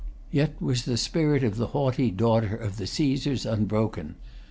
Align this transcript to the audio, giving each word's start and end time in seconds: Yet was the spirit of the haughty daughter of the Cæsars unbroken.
Yet 0.31 0.59
was 0.59 0.85
the 0.85 0.97
spirit 0.97 1.43
of 1.43 1.57
the 1.57 1.67
haughty 1.77 2.09
daughter 2.09 2.55
of 2.55 2.77
the 2.77 2.85
Cæsars 2.85 3.45
unbroken. 3.47 4.15